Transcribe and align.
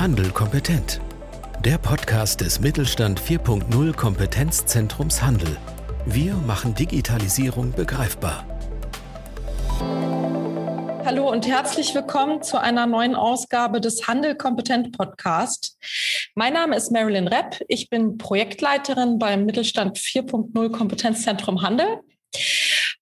Handel 0.00 0.30
kompetent. 0.30 0.98
Der 1.62 1.76
Podcast 1.76 2.40
des 2.40 2.58
Mittelstand 2.58 3.20
4.0 3.20 3.94
Kompetenzzentrums 3.94 5.20
Handel. 5.20 5.58
Wir 6.06 6.32
machen 6.36 6.74
Digitalisierung 6.74 7.72
begreifbar. 7.72 8.46
Hallo 11.04 11.30
und 11.30 11.46
herzlich 11.46 11.94
willkommen 11.94 12.42
zu 12.42 12.58
einer 12.58 12.86
neuen 12.86 13.14
Ausgabe 13.14 13.82
des 13.82 14.08
Handel 14.08 14.36
kompetent 14.36 14.96
Podcast. 14.96 15.76
Mein 16.34 16.54
Name 16.54 16.76
ist 16.76 16.90
Marilyn 16.90 17.28
Repp. 17.28 17.60
Ich 17.68 17.90
bin 17.90 18.16
Projektleiterin 18.16 19.18
beim 19.18 19.44
Mittelstand 19.44 19.98
4.0 19.98 20.70
Kompetenzzentrum 20.70 21.60
Handel. 21.60 22.00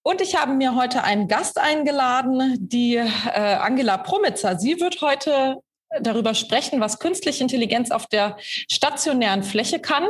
Und 0.03 0.21
ich 0.21 0.35
habe 0.35 0.53
mir 0.53 0.75
heute 0.75 1.05
einen 1.05 1.29
Gast 1.29 1.59
eingeladen, 1.59 2.57
die 2.59 2.97
äh, 2.97 3.55
Angela 3.55 3.99
Promitzer. 3.99 4.59
Sie 4.59 4.81
wird 4.81 5.01
heute 5.01 5.59
darüber 6.01 6.35
sprechen, 6.35 6.81
was 6.81 6.99
künstliche 6.99 7.43
Intelligenz 7.43 7.91
auf 7.91 8.07
der 8.07 8.37
stationären 8.71 9.43
Fläche 9.43 9.81
kann. 9.81 10.07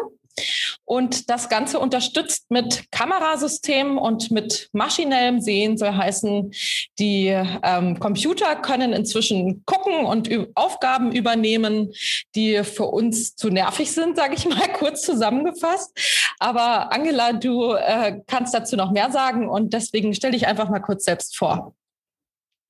Und 0.85 1.31
das 1.31 1.49
Ganze 1.49 1.79
unterstützt 1.79 2.51
mit 2.51 2.91
Kamerasystemen 2.91 3.99
und 3.99 4.31
mit 4.31 4.69
maschinellem 4.73 5.41
Sehen, 5.41 5.77
soll 5.77 5.93
heißen, 5.93 6.53
die 6.99 7.27
ähm, 7.27 7.99
Computer 7.99 8.57
können 8.57 8.93
inzwischen 8.93 9.65
gucken 9.65 10.07
und 10.07 10.31
Aufgaben 10.55 11.13
übernehmen, 11.13 11.93
die 12.35 12.63
für 12.65 12.87
uns 12.87 13.35
zu 13.35 13.51
nervig 13.51 13.91
sind, 13.91 14.17
sage 14.17 14.35
ich 14.35 14.49
mal 14.49 14.69
kurz 14.79 15.03
zusammengefasst. 15.03 15.91
Aber 16.39 16.93
Angela, 16.93 17.33
du 17.33 17.73
äh, 17.73 18.21
kannst 18.27 18.55
dazu 18.55 18.77
noch 18.77 18.93
mehr 18.93 19.11
sagen 19.11 19.49
und 19.49 19.73
deswegen 19.73 20.15
stell 20.15 20.33
dich 20.33 20.47
einfach 20.47 20.69
mal 20.69 20.81
kurz 20.81 21.05
selbst 21.05 21.37
vor. 21.37 21.75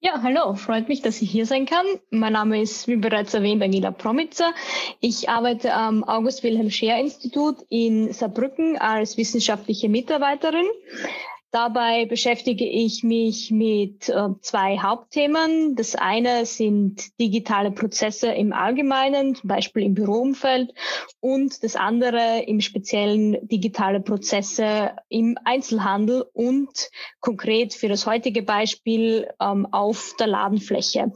Ja, 0.01 0.23
hallo, 0.23 0.55
freut 0.55 0.87
mich, 0.87 1.03
dass 1.03 1.21
ich 1.23 1.29
hier 1.29 1.45
sein 1.45 1.67
kann. 1.67 1.85
Mein 2.11 2.33
Name 2.33 2.63
ist, 2.63 2.87
wie 2.87 2.95
bereits 2.95 3.35
erwähnt, 3.35 3.61
Angela 3.65 3.91
Promitzer. 3.91 4.55
Ich 5.01 5.29
arbeite 5.29 5.75
am 5.75 6.05
August 6.05 6.45
Wilhelm 6.45 6.71
Scheer 6.71 7.01
Institut 7.01 7.57
in 7.69 8.13
Saarbrücken 8.13 8.79
als 8.79 9.17
wissenschaftliche 9.17 9.89
Mitarbeiterin. 9.89 10.67
Dabei 11.51 12.05
beschäftige 12.05 12.67
ich 12.67 13.03
mich 13.03 13.51
mit 13.51 14.11
äh, 14.11 14.29
zwei 14.43 14.79
Hauptthemen. 14.79 15.77
Das 15.77 15.95
eine 15.95 16.45
sind 16.45 17.19
digitale 17.19 17.71
Prozesse 17.71 18.29
im 18.29 18.53
Allgemeinen, 18.53 19.35
zum 19.35 19.49
Beispiel 19.49 19.85
im 19.85 19.95
Büroumfeld, 19.95 20.75
und 21.21 21.65
das 21.65 21.75
andere 21.75 22.43
im 22.47 22.61
Speziellen 22.61 23.49
digitale 23.49 24.01
Prozesse 24.01 24.97
im 25.09 25.39
Einzelhandel 25.45 26.27
und 26.35 26.91
konkret 27.21 27.73
für 27.73 27.89
das 27.89 28.05
heutige 28.05 28.43
Beispiel 28.43 29.29
ähm, 29.41 29.67
auf 29.73 30.15
der 30.19 30.27
Ladenfläche. 30.27 31.13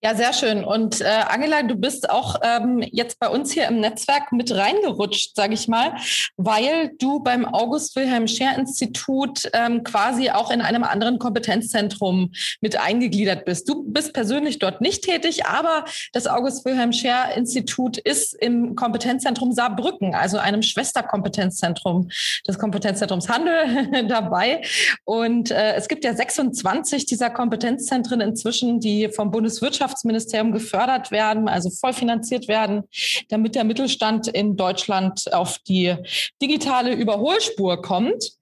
Ja, 0.00 0.14
sehr 0.14 0.32
schön. 0.32 0.62
Und 0.62 1.00
äh, 1.00 1.06
Angela, 1.06 1.64
du 1.64 1.74
bist 1.74 2.08
auch 2.08 2.36
ähm, 2.44 2.84
jetzt 2.92 3.18
bei 3.18 3.28
uns 3.28 3.50
hier 3.50 3.66
im 3.66 3.80
Netzwerk 3.80 4.30
mit 4.30 4.54
reingerutscht, 4.54 5.34
sage 5.34 5.54
ich 5.54 5.66
mal, 5.66 5.96
weil 6.36 6.92
du 7.00 7.18
beim 7.18 7.44
August 7.44 7.96
Wilhelm 7.96 8.28
Scher 8.28 8.56
Institut 8.56 9.50
ähm, 9.54 9.82
quasi 9.82 10.30
auch 10.30 10.52
in 10.52 10.60
einem 10.60 10.84
anderen 10.84 11.18
Kompetenzzentrum 11.18 12.30
mit 12.60 12.78
eingegliedert 12.78 13.44
bist. 13.44 13.68
Du 13.68 13.82
bist 13.88 14.12
persönlich 14.12 14.60
dort 14.60 14.80
nicht 14.80 15.02
tätig, 15.02 15.46
aber 15.46 15.84
das 16.12 16.28
August 16.28 16.64
Wilhelm 16.64 16.92
Scher 16.92 17.36
Institut 17.36 17.98
ist 17.98 18.34
im 18.34 18.76
Kompetenzzentrum 18.76 19.50
Saarbrücken, 19.50 20.14
also 20.14 20.38
einem 20.38 20.62
Schwesterkompetenzzentrum 20.62 22.08
des 22.46 22.56
Kompetenzzentrums 22.56 23.28
Handel 23.28 24.06
dabei. 24.08 24.62
Und 25.04 25.50
äh, 25.50 25.74
es 25.74 25.88
gibt 25.88 26.04
ja 26.04 26.14
26 26.14 27.04
dieser 27.06 27.30
Kompetenzzentren 27.30 28.20
inzwischen, 28.20 28.78
die 28.78 29.08
vom 29.08 29.32
Bundeswirtschaftsministerium 29.32 29.87
Wirtschaftsministerium 29.88 30.52
gefördert 30.52 31.10
werden, 31.10 31.48
also 31.48 31.70
vollfinanziert 31.70 32.48
werden, 32.48 32.84
damit 33.28 33.54
der 33.54 33.64
Mittelstand 33.64 34.28
in 34.28 34.56
Deutschland 34.56 35.32
auf 35.32 35.58
die 35.66 35.96
digitale 36.42 36.92
Überholspur 36.92 37.80
kommt. 37.82 38.32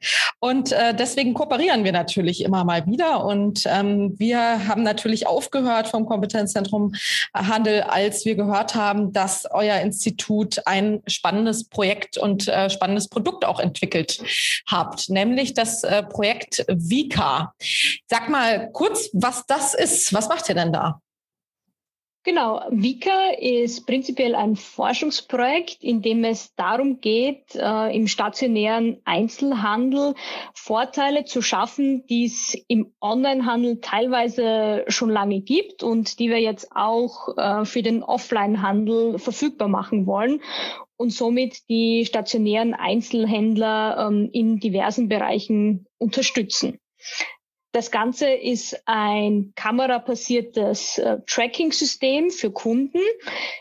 Und 0.41 0.73
äh, 0.73 0.95
deswegen 0.95 1.35
kooperieren 1.35 1.85
wir 1.85 1.93
natürlich 1.93 2.43
immer 2.43 2.65
mal 2.65 2.87
wieder. 2.87 3.25
Und 3.25 3.65
ähm, 3.67 4.15
wir 4.19 4.69
haben 4.69 4.83
natürlich 4.83 5.27
aufgehört 5.27 5.89
vom 5.89 6.06
Kompetenzzentrum 6.06 6.95
Handel, 7.35 7.83
als 7.83 8.25
wir 8.25 8.35
gehört 8.35 8.75
haben, 8.75 9.12
dass 9.12 9.47
euer 9.51 9.77
Institut 9.81 10.61
ein 10.67 11.03
spannendes 11.06 11.69
Projekt 11.69 12.19
und 12.19 12.49
äh, 12.49 12.71
spannendes 12.71 13.09
Produkt 13.09 13.45
auch 13.45 13.61
entwickelt 13.61 14.21
habt, 14.67 15.09
nämlich 15.09 15.55
das 15.55 15.85
äh, 15.85 16.03
Projekt 16.03 16.65
Vika. 16.69 17.55
Sag 18.09 18.29
mal 18.29 18.71
kurz, 18.73 19.11
was 19.12 19.47
das 19.47 19.75
ist. 19.75 20.12
Was 20.12 20.29
macht 20.29 20.49
ihr 20.49 20.55
denn 20.55 20.73
da? 20.73 21.01
Genau, 22.26 22.60
Vika 22.70 23.31
ist 23.38 23.87
prinzipiell 23.87 24.34
ein 24.34 24.56
Forschungsprojekt, 24.56 25.84
in 25.84 26.03
dem 26.03 26.25
es 26.25 26.53
darum 26.56 27.00
geht, 27.00 27.54
äh, 27.54 27.97
im 27.97 28.09
stationären 28.09 29.00
Einzelhandel 29.04 30.16
Vorteile 30.53 31.25
zu 31.25 31.41
schaffen, 31.41 32.04
die 32.09 32.25
es 32.25 32.59
im 32.66 32.92
Onlinehandel 33.00 33.81
teilweise 33.81 34.84
schon 34.88 35.10
lange 35.10 35.41
gibt 35.41 35.84
und 35.84 36.19
die 36.19 36.28
wir 36.28 36.41
jetzt 36.41 36.72
auch 36.75 37.38
äh, 37.38 37.64
für 37.64 37.82
den 37.82 38.03
Offlinehandel 38.03 39.20
verfügbar 39.20 39.69
machen 39.69 40.08
wollen 40.08 40.41
und 40.97 41.12
somit 41.12 41.69
die 41.69 42.04
stationären 42.06 42.75
Einzelhändler 42.75 44.08
ähm, 44.08 44.31
in 44.32 44.58
diversen 44.58 45.08
Bereichen 45.08 45.87
unterstützen. 45.98 46.81
Das 47.76 47.91
Ganze 47.91 48.31
ist 48.31 48.75
ein 48.87 49.53
kamerabasiertes 49.54 50.97
äh, 50.97 51.19
Tracking-System 51.26 52.31
für 52.31 52.50
Kunden. 52.50 53.00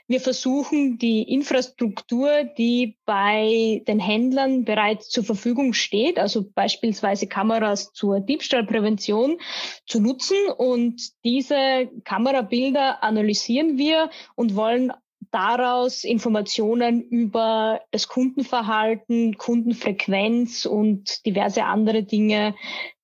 Wir 0.07 0.21
versuchen 0.21 0.97
die 0.97 1.23
Infrastruktur, 1.23 2.45
die 2.57 2.95
bei 3.03 3.83
den 3.85 3.99
Händlern 3.99 4.63
bereits 4.63 5.09
zur 5.09 5.25
Verfügung 5.25 5.73
steht, 5.73 6.17
also 6.17 6.49
beispielsweise 6.49 7.27
Kameras 7.27 7.91
zur 7.91 8.21
Diebstahlprävention, 8.21 9.37
zu 9.85 9.99
nutzen. 9.99 10.37
Und 10.57 11.11
diese 11.25 11.89
Kamerabilder 12.05 13.03
analysieren 13.03 13.77
wir 13.77 14.09
und 14.35 14.55
wollen 14.55 14.93
daraus 15.31 16.05
Informationen 16.05 17.01
über 17.01 17.81
das 17.91 18.07
Kundenverhalten, 18.07 19.37
Kundenfrequenz 19.37 20.65
und 20.65 21.25
diverse 21.25 21.65
andere 21.65 22.03
Dinge 22.03 22.55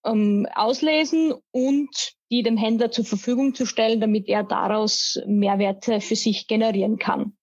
ähm, 0.06 0.48
auslesen 0.54 1.34
und 1.52 2.14
die 2.32 2.44
dem 2.44 2.58
Händler 2.58 2.92
zur 2.92 3.06
Verfügung 3.06 3.54
zu 3.54 3.66
stellen, 3.66 4.00
damit 4.00 4.28
er 4.28 4.44
daraus 4.44 5.20
Mehrwerte 5.26 6.02
für 6.02 6.16
sich 6.16 6.48
generieren 6.48 6.98
kann. 6.98 7.34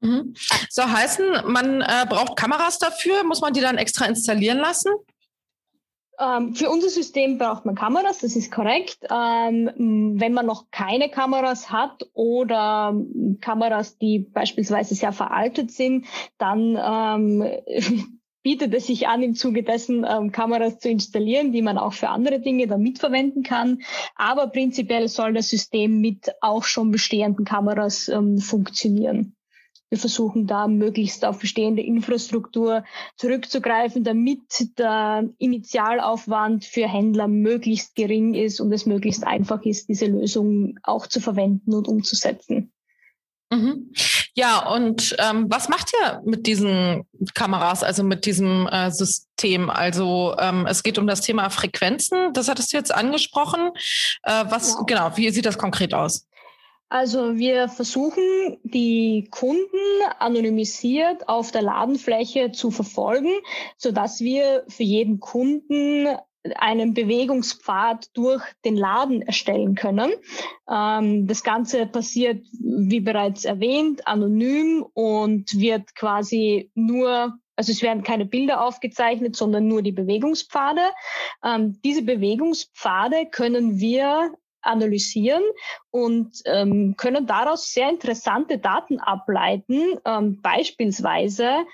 Mhm. 0.00 0.34
So 0.68 0.82
heißen, 0.82 1.24
man 1.46 1.80
äh, 1.80 2.06
braucht 2.08 2.36
Kameras 2.36 2.78
dafür, 2.78 3.24
muss 3.24 3.40
man 3.40 3.52
die 3.52 3.60
dann 3.60 3.78
extra 3.78 4.06
installieren 4.06 4.58
lassen? 4.58 4.92
Ähm, 6.18 6.54
für 6.54 6.70
unser 6.70 6.90
System 6.90 7.38
braucht 7.38 7.64
man 7.64 7.74
Kameras, 7.74 8.18
das 8.18 8.36
ist 8.36 8.52
korrekt. 8.52 8.98
Ähm, 9.10 10.14
wenn 10.20 10.32
man 10.32 10.46
noch 10.46 10.70
keine 10.70 11.10
Kameras 11.10 11.70
hat 11.70 12.06
oder 12.12 12.94
Kameras, 13.40 13.98
die 13.98 14.20
beispielsweise 14.20 14.94
sehr 14.94 15.12
veraltet 15.12 15.72
sind, 15.72 16.06
dann 16.38 16.78
ähm, 16.80 18.13
bietet 18.44 18.74
es 18.74 18.86
sich 18.86 19.08
an, 19.08 19.22
im 19.22 19.34
Zuge 19.34 19.64
dessen 19.64 20.06
ähm, 20.08 20.30
Kameras 20.30 20.78
zu 20.78 20.88
installieren, 20.88 21.50
die 21.50 21.62
man 21.62 21.78
auch 21.78 21.94
für 21.94 22.10
andere 22.10 22.40
Dinge 22.40 22.68
dann 22.68 22.82
mitverwenden 22.82 23.42
kann. 23.42 23.82
Aber 24.14 24.46
prinzipiell 24.48 25.08
soll 25.08 25.32
das 25.32 25.48
System 25.48 26.00
mit 26.00 26.30
auch 26.40 26.62
schon 26.62 26.92
bestehenden 26.92 27.44
Kameras 27.44 28.08
ähm, 28.08 28.38
funktionieren. 28.38 29.34
Wir 29.88 29.98
versuchen 29.98 30.46
da 30.46 30.66
möglichst 30.66 31.24
auf 31.24 31.38
bestehende 31.38 31.82
Infrastruktur 31.82 32.84
zurückzugreifen, 33.16 34.04
damit 34.04 34.40
der 34.76 35.30
Initialaufwand 35.38 36.64
für 36.64 36.88
Händler 36.88 37.28
möglichst 37.28 37.94
gering 37.94 38.34
ist 38.34 38.60
und 38.60 38.72
es 38.72 38.86
möglichst 38.86 39.24
einfach 39.24 39.62
ist, 39.62 39.88
diese 39.88 40.06
Lösung 40.06 40.78
auch 40.82 41.06
zu 41.06 41.20
verwenden 41.20 41.74
und 41.74 41.88
umzusetzen. 41.88 42.72
Mhm. 43.50 43.92
Ja, 44.36 44.68
und 44.68 45.14
ähm, 45.20 45.46
was 45.48 45.68
macht 45.68 45.92
ihr 45.94 46.20
mit 46.24 46.46
diesen 46.48 47.06
Kameras, 47.34 47.84
also 47.84 48.02
mit 48.02 48.26
diesem 48.26 48.66
äh, 48.66 48.90
System? 48.90 49.70
Also 49.70 50.34
ähm, 50.40 50.66
es 50.66 50.82
geht 50.82 50.98
um 50.98 51.06
das 51.06 51.20
Thema 51.20 51.50
Frequenzen, 51.50 52.32
das 52.32 52.48
hattest 52.48 52.72
du 52.72 52.76
jetzt 52.76 52.92
angesprochen. 52.92 53.70
Äh, 54.24 54.44
was 54.48 54.74
ja. 54.74 54.82
genau, 54.86 55.16
wie 55.16 55.30
sieht 55.30 55.46
das 55.46 55.56
konkret 55.56 55.94
aus? 55.94 56.26
Also 56.88 57.36
wir 57.36 57.68
versuchen, 57.68 58.58
die 58.62 59.28
Kunden 59.30 59.68
anonymisiert 60.18 61.28
auf 61.28 61.50
der 61.50 61.62
Ladenfläche 61.62 62.52
zu 62.52 62.70
verfolgen, 62.70 63.32
so 63.76 63.90
dass 63.90 64.20
wir 64.20 64.64
für 64.68 64.82
jeden 64.82 65.20
Kunden 65.20 66.06
einen 66.56 66.94
Bewegungspfad 66.94 68.10
durch 68.14 68.42
den 68.64 68.76
Laden 68.76 69.22
erstellen 69.22 69.74
können. 69.74 70.12
Ähm, 70.70 71.26
das 71.26 71.42
Ganze 71.42 71.86
passiert, 71.86 72.44
wie 72.60 73.00
bereits 73.00 73.44
erwähnt, 73.44 74.06
anonym 74.06 74.84
und 74.94 75.58
wird 75.58 75.94
quasi 75.94 76.70
nur 76.74 77.38
also 77.56 77.70
es 77.70 77.82
werden 77.82 78.02
keine 78.02 78.26
Bilder 78.26 78.64
aufgezeichnet, 78.64 79.36
sondern 79.36 79.68
nur 79.68 79.80
die 79.80 79.92
Bewegungspfade. 79.92 80.80
Ähm, 81.44 81.80
diese 81.84 82.02
Bewegungspfade 82.02 83.26
können 83.30 83.78
wir 83.78 84.32
analysieren 84.60 85.42
und 85.90 86.42
ähm, 86.46 86.96
können 86.96 87.26
daraus 87.26 87.70
sehr 87.70 87.90
interessante 87.90 88.58
Daten 88.58 88.98
ableiten, 88.98 89.98
ähm, 90.04 90.40
beispielsweise 90.40 91.64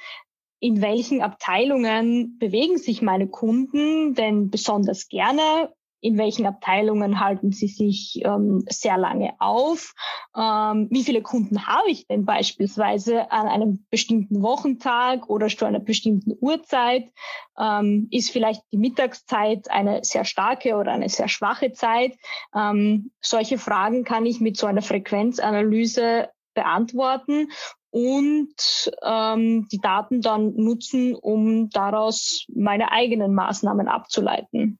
in 0.60 0.82
welchen 0.82 1.22
Abteilungen 1.22 2.38
bewegen 2.38 2.78
sich 2.78 3.02
meine 3.02 3.28
Kunden 3.28 4.14
denn 4.14 4.50
besonders 4.50 5.08
gerne? 5.08 5.72
In 6.02 6.16
welchen 6.16 6.46
Abteilungen 6.46 7.20
halten 7.20 7.52
sie 7.52 7.68
sich 7.68 8.22
ähm, 8.24 8.64
sehr 8.68 8.96
lange 8.96 9.34
auf? 9.38 9.94
Ähm, 10.34 10.88
wie 10.90 11.04
viele 11.04 11.20
Kunden 11.20 11.66
habe 11.66 11.90
ich 11.90 12.06
denn 12.06 12.24
beispielsweise 12.24 13.30
an 13.30 13.46
einem 13.46 13.86
bestimmten 13.90 14.42
Wochentag 14.42 15.28
oder 15.28 15.48
zu 15.48 15.66
einer 15.66 15.80
bestimmten 15.80 16.32
Uhrzeit? 16.40 17.10
Ähm, 17.58 18.08
ist 18.10 18.30
vielleicht 18.30 18.62
die 18.72 18.78
Mittagszeit 18.78 19.70
eine 19.70 20.02
sehr 20.02 20.24
starke 20.24 20.76
oder 20.76 20.92
eine 20.92 21.10
sehr 21.10 21.28
schwache 21.28 21.72
Zeit? 21.72 22.16
Ähm, 22.54 23.10
solche 23.20 23.58
Fragen 23.58 24.04
kann 24.04 24.24
ich 24.24 24.40
mit 24.40 24.56
so 24.56 24.66
einer 24.66 24.82
Frequenzanalyse 24.82 26.30
beantworten 26.54 27.48
und 27.90 28.54
ähm, 29.02 29.66
die 29.70 29.78
Daten 29.78 30.20
dann 30.20 30.54
nutzen, 30.54 31.14
um 31.14 31.70
daraus 31.70 32.46
meine 32.54 32.92
eigenen 32.92 33.34
Maßnahmen 33.34 33.88
abzuleiten. 33.88 34.78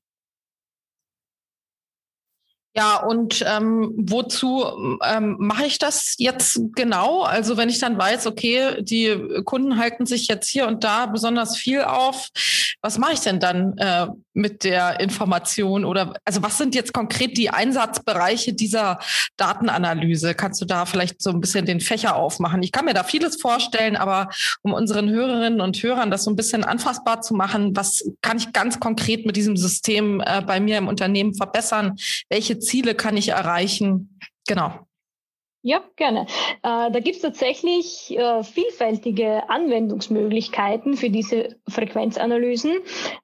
Ja, 2.77 3.03
und 3.03 3.45
ähm, 3.49 3.93
wozu 3.97 4.65
ähm, 5.05 5.37
mache 5.41 5.67
ich 5.67 5.79
das 5.79 6.15
jetzt 6.19 6.61
genau? 6.77 7.23
Also 7.23 7.57
wenn 7.57 7.69
ich 7.69 7.81
dann 7.81 7.99
weiß, 7.99 8.29
okay, 8.29 8.81
die 8.81 9.43
Kunden 9.45 9.77
halten 9.77 10.07
sich 10.07 10.29
jetzt 10.29 10.49
hier 10.49 10.69
und 10.69 10.85
da 10.85 11.07
besonders 11.07 11.57
viel 11.57 11.83
auf, 11.83 12.29
was 12.81 12.97
mache 12.97 13.15
ich 13.15 13.21
denn 13.21 13.41
dann 13.41 13.77
äh, 13.79 14.07
mit 14.35 14.63
der 14.63 15.01
Information? 15.01 15.85
Oder 15.85 16.15
also 16.25 16.43
was 16.43 16.59
sind 16.59 16.77
jetzt 16.77 16.93
konkret 16.93 17.37
die 17.37 17.51
Einsatzbereiche 17.51 18.53
dieser 18.53 19.01
Datenanalyse? 19.37 20.35
Kannst 20.35 20.61
du 20.61 20.65
da 20.65 20.87
vielleicht 20.87 21.21
so 21.21 21.31
ein 21.31 21.41
bisschen 21.41 21.67
den 21.67 21.81
Fächer 21.81 22.15
aufmachen? 22.15 22.63
Ich 22.63 22.71
kann 22.71 22.85
mir 22.85 22.95
da 22.95 23.03
vieles 23.03 23.41
vorstellen, 23.41 23.97
aber 23.97 24.31
um 24.63 24.73
unseren 24.73 25.11
Hörerinnen 25.11 25.61
und 25.61 25.83
Hörern 25.83 26.13
das 26.13 26.23
so 26.23 26.31
ein 26.31 26.37
bisschen 26.37 26.63
anfassbar 26.63 27.21
zu 27.21 27.35
machen, 27.35 27.77
was 27.77 28.09
kann 28.23 28.37
ich 28.37 28.53
ganz 28.53 28.79
konkret 28.79 29.27
mit 29.27 29.35
diesem 29.35 29.57
System 29.57 30.23
äh, 30.25 30.41
bei 30.41 30.61
mir 30.61 30.79
im 30.79 30.87
Unternehmen 30.87 31.35
verbessern? 31.35 31.97
Welche 32.29 32.60
Ziele 32.61 32.95
kann 32.95 33.17
ich 33.17 33.31
erreichen? 33.31 34.19
Genau. 34.47 34.87
Ja, 35.63 35.83
gerne. 35.97 36.23
Äh, 36.63 36.91
da 36.91 37.01
gibt 37.01 37.17
es 37.17 37.23
tatsächlich 37.23 38.17
äh, 38.17 38.43
vielfältige 38.43 39.51
Anwendungsmöglichkeiten 39.51 40.97
für 40.97 41.11
diese 41.11 41.57
Frequenzanalysen. 41.69 42.79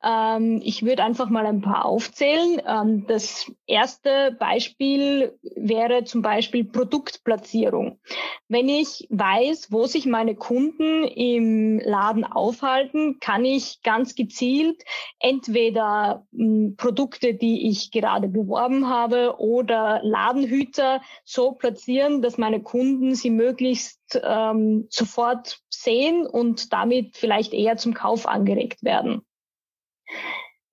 Ähm, 0.04 0.60
ich 0.62 0.84
würde 0.84 1.02
einfach 1.02 1.30
mal 1.30 1.46
ein 1.46 1.62
paar 1.62 1.86
aufzählen. 1.86 2.60
Ähm, 2.66 3.06
das 3.08 3.50
erste 3.66 4.36
Beispiel 4.38 5.38
wäre 5.54 6.04
zum 6.04 6.20
Beispiel 6.20 6.64
Produktplatzierung. 6.64 8.00
Wenn 8.48 8.68
ich 8.68 9.06
weiß, 9.08 9.72
wo 9.72 9.86
sich 9.86 10.04
meine 10.04 10.34
Kunden 10.34 11.04
im 11.04 11.78
Laden 11.78 12.24
aufhalten, 12.24 13.18
kann 13.18 13.46
ich 13.46 13.80
ganz 13.82 14.14
gezielt 14.14 14.82
entweder 15.20 16.26
hm, 16.34 16.74
Produkte, 16.76 17.32
die 17.32 17.70
ich 17.70 17.92
gerade 17.92 18.28
beworben 18.28 18.90
habe, 18.90 19.36
oder 19.38 20.00
Ladenhüter 20.02 21.00
so 21.24 21.52
platzieren, 21.52 22.25
dass 22.26 22.38
meine 22.38 22.60
Kunden 22.60 23.14
sie 23.14 23.30
möglichst 23.30 24.20
ähm, 24.20 24.88
sofort 24.90 25.60
sehen 25.70 26.26
und 26.26 26.72
damit 26.72 27.16
vielleicht 27.16 27.54
eher 27.54 27.76
zum 27.76 27.94
Kauf 27.94 28.26
angeregt 28.26 28.82
werden. 28.82 29.22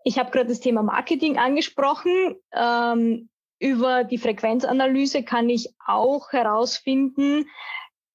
Ich 0.04 0.18
habe 0.18 0.32
gerade 0.32 0.50
das 0.50 0.60
Thema 0.60 0.82
Marketing 0.82 1.38
angesprochen. 1.38 2.36
Ähm, 2.54 3.30
über 3.60 4.04
die 4.04 4.18
Frequenzanalyse 4.18 5.24
kann 5.24 5.48
ich 5.48 5.70
auch 5.86 6.32
herausfinden, 6.34 7.46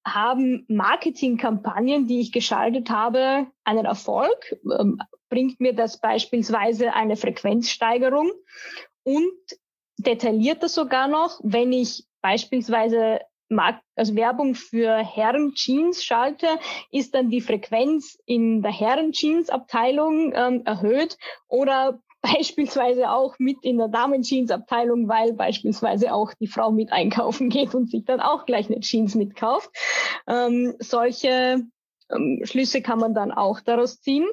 haben 0.05 0.65
Marketingkampagnen, 0.67 2.07
die 2.07 2.19
ich 2.19 2.33
geschaltet 2.33 2.89
habe, 2.89 3.47
einen 3.63 3.85
Erfolg? 3.85 4.57
Ähm, 4.65 4.99
bringt 5.29 5.61
mir 5.61 5.73
das 5.73 6.01
beispielsweise 6.01 6.93
eine 6.93 7.15
Frequenzsteigerung? 7.15 8.31
Und 9.03 9.31
detaillierter 9.97 10.67
sogar 10.67 11.07
noch, 11.07 11.39
wenn 11.43 11.71
ich 11.71 12.05
beispielsweise 12.21 13.21
Markt, 13.49 13.83
also 13.95 14.15
Werbung 14.15 14.55
für 14.55 14.97
Herren-Jeans 14.97 16.03
schalte, 16.03 16.47
ist 16.91 17.15
dann 17.15 17.29
die 17.29 17.41
Frequenz 17.41 18.17
in 18.25 18.61
der 18.61 18.71
Herren-Jeans-Abteilung 18.71 20.33
ähm, 20.35 20.61
erhöht 20.65 21.17
oder 21.47 21.99
beispielsweise 22.21 23.09
auch 23.09 23.35
mit 23.39 23.57
in 23.63 23.77
der 23.77 23.87
Damen-Jeans-Abteilung, 23.87 25.07
weil 25.07 25.33
beispielsweise 25.33 26.13
auch 26.13 26.33
die 26.33 26.47
Frau 26.47 26.71
mit 26.71 26.91
einkaufen 26.91 27.49
geht 27.49 27.73
und 27.73 27.89
sich 27.89 28.05
dann 28.05 28.19
auch 28.19 28.45
gleich 28.45 28.67
eine 28.69 28.81
Jeans 28.81 29.15
mitkauft. 29.15 29.69
Ähm, 30.27 30.75
solche 30.79 31.63
ähm, 32.11 32.41
Schlüsse 32.43 32.81
kann 32.81 32.99
man 32.99 33.13
dann 33.13 33.31
auch 33.31 33.61
daraus 33.61 34.01
ziehen 34.01 34.27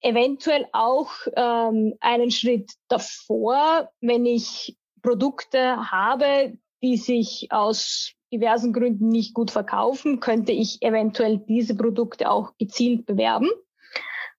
eventuell 0.00 0.66
auch 0.72 1.10
ähm, 1.34 1.94
einen 2.00 2.30
Schritt 2.30 2.72
davor, 2.88 3.90
wenn 4.00 4.26
ich 4.26 4.76
Produkte 5.02 5.90
habe, 5.90 6.56
die 6.82 6.96
sich 6.96 7.48
aus 7.50 8.12
diversen 8.32 8.72
Gründen 8.72 9.08
nicht 9.08 9.34
gut 9.34 9.50
verkaufen, 9.50 10.20
könnte 10.20 10.52
ich 10.52 10.82
eventuell 10.82 11.38
diese 11.38 11.76
Produkte 11.76 12.30
auch 12.30 12.52
gezielt 12.58 13.06
bewerben 13.06 13.48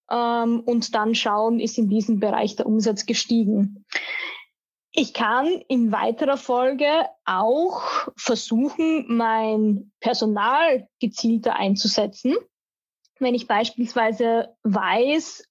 ähm, 0.10 0.62
und 0.62 0.94
dann 0.96 1.16
schauen, 1.16 1.60
ist 1.60 1.78
in 1.78 1.90
diesem 1.90 2.20
Bereich 2.20 2.56
der 2.56 2.66
Umsatz 2.66 3.06
gestiegen. 3.06 3.86
Ich 4.92 5.14
kann 5.14 5.48
in 5.68 5.92
weiterer 5.92 6.38
Folge 6.38 6.88
auch 7.26 8.10
versuchen, 8.18 9.06
mein 9.08 9.92
Personal 10.00 10.88
gezielter 11.00 11.56
einzusetzen. 11.56 12.36
Wenn 13.20 13.36
ich 13.36 13.48
beispielsweise 13.48 14.56
weiß, 14.64 15.44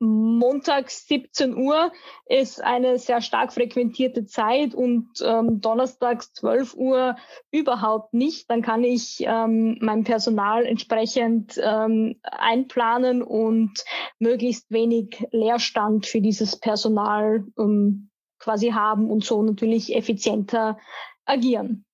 montags 0.00 1.06
17 1.08 1.56
Uhr 1.56 1.92
ist 2.26 2.62
eine 2.62 2.98
sehr 2.98 3.20
stark 3.20 3.52
frequentierte 3.52 4.26
Zeit 4.26 4.74
und 4.74 5.08
ähm, 5.22 5.60
donnerstags 5.60 6.32
12 6.34 6.74
Uhr 6.74 7.16
überhaupt 7.50 8.14
nicht, 8.14 8.50
dann 8.50 8.62
kann 8.62 8.84
ich 8.84 9.18
ähm, 9.20 9.78
mein 9.80 10.04
Personal 10.04 10.64
entsprechend 10.66 11.60
ähm, 11.62 12.20
einplanen 12.22 13.22
und 13.22 13.84
möglichst 14.18 14.70
wenig 14.70 15.26
Leerstand 15.32 16.06
für 16.06 16.20
dieses 16.20 16.56
Personal 16.56 17.44
ähm, 17.58 18.10
quasi 18.38 18.70
haben 18.70 19.10
und 19.10 19.24
so 19.24 19.42
natürlich 19.42 19.94
effizienter 19.94 20.78
agieren. 21.24 21.84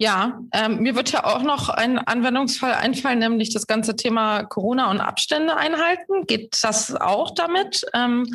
Ja, 0.00 0.38
ähm, 0.52 0.78
mir 0.78 0.94
wird 0.94 1.10
ja 1.10 1.24
auch 1.24 1.42
noch 1.42 1.68
ein 1.68 1.98
Anwendungsfall 1.98 2.72
einfallen, 2.74 3.18
nämlich 3.18 3.52
das 3.52 3.66
ganze 3.66 3.96
Thema 3.96 4.44
Corona 4.44 4.92
und 4.92 5.00
Abstände 5.00 5.56
einhalten. 5.56 6.24
Geht 6.26 6.56
das 6.62 6.94
auch 6.94 7.32
damit? 7.32 7.84
Ähm, 7.94 8.32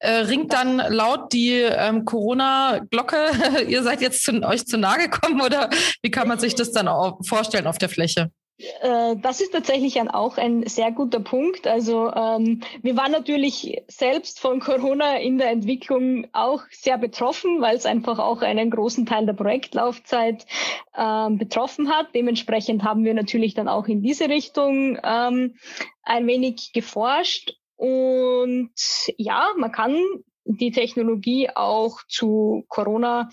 äh, 0.00 0.10
ringt 0.10 0.52
dann 0.52 0.76
laut 0.76 1.32
die 1.32 1.52
ähm, 1.52 2.04
Corona-Glocke, 2.04 3.30
ihr 3.66 3.82
seid 3.82 4.02
jetzt 4.02 4.24
zu, 4.24 4.42
euch 4.42 4.66
zu 4.66 4.76
nahe 4.76 5.08
gekommen 5.08 5.40
oder 5.40 5.70
wie 6.02 6.10
kann 6.10 6.28
man 6.28 6.38
sich 6.38 6.54
das 6.54 6.70
dann 6.72 6.86
auch 6.86 7.18
vorstellen 7.24 7.66
auf 7.66 7.78
der 7.78 7.88
Fläche? 7.88 8.30
Äh, 8.58 9.16
das 9.16 9.40
ist 9.40 9.52
tatsächlich 9.52 10.00
ein, 10.00 10.08
auch 10.08 10.38
ein 10.38 10.66
sehr 10.66 10.90
guter 10.92 11.20
Punkt. 11.20 11.66
Also 11.66 12.12
ähm, 12.12 12.62
wir 12.82 12.96
waren 12.96 13.12
natürlich 13.12 13.82
selbst 13.88 14.40
von 14.40 14.60
Corona 14.60 15.18
in 15.18 15.38
der 15.38 15.50
Entwicklung 15.50 16.26
auch 16.32 16.62
sehr 16.70 16.96
betroffen, 16.96 17.60
weil 17.60 17.76
es 17.76 17.86
einfach 17.86 18.18
auch 18.18 18.40
einen 18.42 18.70
großen 18.70 19.04
Teil 19.04 19.26
der 19.26 19.34
Projektlaufzeit 19.34 20.46
ähm, 20.96 21.38
betroffen 21.38 21.90
hat. 21.90 22.14
Dementsprechend 22.14 22.82
haben 22.82 23.04
wir 23.04 23.14
natürlich 23.14 23.54
dann 23.54 23.68
auch 23.68 23.86
in 23.86 24.02
diese 24.02 24.28
Richtung 24.28 24.98
ähm, 25.02 25.56
ein 26.02 26.26
wenig 26.26 26.72
geforscht. 26.72 27.54
Und 27.76 28.72
ja, 29.18 29.50
man 29.58 29.70
kann 29.70 30.00
die 30.44 30.70
Technologie 30.70 31.50
auch 31.54 31.98
zu 32.08 32.64
Corona 32.68 33.28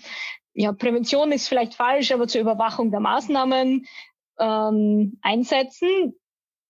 ja, 0.56 0.72
Prävention 0.72 1.32
ist 1.32 1.48
vielleicht 1.48 1.74
falsch, 1.74 2.12
aber 2.12 2.28
zur 2.28 2.40
Überwachung 2.40 2.92
der 2.92 3.00
Maßnahmen 3.00 3.86
ähm, 4.38 5.18
einsetzen. 5.22 6.14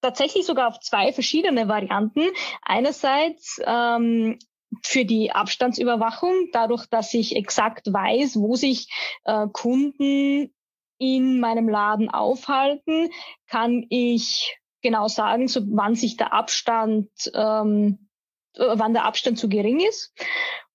Tatsächlich 0.01 0.45
sogar 0.45 0.69
auf 0.69 0.81
zwei 0.81 1.13
verschiedene 1.13 1.69
Varianten. 1.69 2.23
Einerseits 2.63 3.61
ähm, 3.65 4.39
für 4.83 5.05
die 5.05 5.33
Abstandsüberwachung, 5.33 6.49
dadurch, 6.53 6.87
dass 6.87 7.15
ich 7.15 7.37
exakt 7.37 7.93
weiß, 7.93 8.37
wo 8.37 8.57
sich 8.57 8.89
äh, 9.25 9.47
Kunden 9.53 10.53
in 10.99 11.41
meinem 11.41 11.69
Laden 11.69 12.11
aufhalten, 12.11 13.11
kann 13.47 13.87
ich 13.89 14.57
genau 14.83 15.09
sagen, 15.09 15.49
so 15.49 15.61
wann 15.67 15.95
sich 15.95 16.17
der 16.17 16.33
Abstand, 16.33 17.09
ähm, 17.35 18.09
wann 18.57 18.93
der 18.93 19.05
Abstand 19.05 19.39
zu 19.39 19.49
gering 19.49 19.81
ist. 19.81 20.13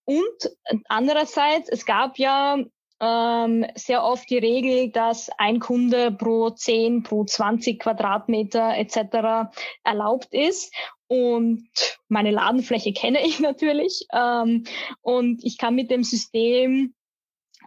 Und 0.03 0.51
andererseits, 0.88 1.69
es 1.69 1.86
gab 1.86 2.17
ja 2.17 2.58
ähm, 3.00 3.65
sehr 3.75 4.03
oft 4.03 4.29
die 4.29 4.38
Regel, 4.38 4.91
dass 4.91 5.29
ein 5.38 5.60
Kunde 5.60 6.12
pro 6.12 6.50
10, 6.50 7.03
pro 7.03 7.24
20 7.24 7.79
Quadratmeter 7.79 8.77
etc. 8.77 9.51
erlaubt 9.84 10.34
ist. 10.34 10.74
und 11.08 11.68
meine 12.08 12.32
Ladenfläche 12.32 12.94
kenne 12.94 13.25
ich 13.25 13.39
natürlich. 13.39 14.06
Ähm, 14.13 14.65
und 15.01 15.44
ich 15.44 15.58
kann 15.58 15.75
mit 15.75 15.91
dem 15.91 16.03
System 16.03 16.94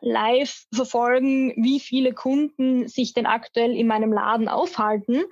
live 0.01 0.67
verfolgen, 0.75 1.55
wie 1.57 1.81
viele 1.81 2.13
Kunden 2.13 2.89
sich 2.89 3.15
denn 3.15 3.27
aktuell 3.27 3.75
in 3.75 3.87
meinem 3.87 4.13
Laden 4.13 4.49
aufhalten. 4.49 5.23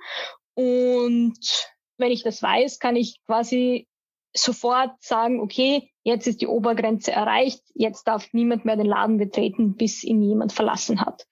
Und 0.55 1.69
wenn 1.97 2.11
ich 2.11 2.23
das 2.23 2.41
weiß, 2.41 2.79
kann 2.79 2.95
ich 2.95 3.19
quasi 3.25 3.87
sofort 4.33 4.91
sagen, 5.01 5.41
okay, 5.41 5.90
jetzt 6.03 6.27
ist 6.27 6.41
die 6.41 6.47
Obergrenze 6.47 7.11
erreicht, 7.11 7.63
jetzt 7.73 8.07
darf 8.07 8.33
niemand 8.33 8.65
mehr 8.65 8.75
den 8.75 8.85
Laden 8.85 9.17
betreten, 9.17 9.75
bis 9.75 10.03
ihn 10.03 10.21
jemand 10.21 10.53
verlassen 10.53 11.01
hat. 11.01 11.27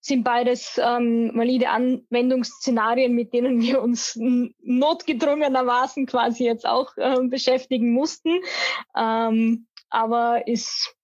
Sind 0.00 0.24
beides 0.24 0.80
ähm, 0.82 1.32
valide 1.34 1.70
Anwendungsszenarien, 1.70 3.14
mit 3.14 3.32
denen 3.32 3.60
wir 3.60 3.82
uns 3.82 4.16
notgedrungenermaßen 4.16 6.06
quasi 6.06 6.44
jetzt 6.44 6.66
auch 6.66 6.96
äh, 6.96 7.16
beschäftigen 7.28 7.92
mussten. 7.92 8.40
Ähm, 8.96 9.66
aber 9.90 10.46
ist 10.46 10.94